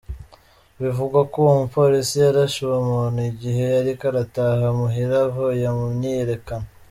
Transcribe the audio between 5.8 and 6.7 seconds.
myiyerekano.